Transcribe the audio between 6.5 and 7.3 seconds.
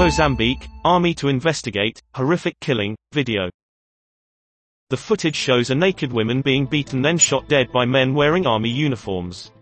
beaten then